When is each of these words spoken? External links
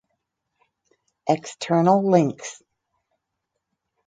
External 1.29 2.01
links 2.09 2.63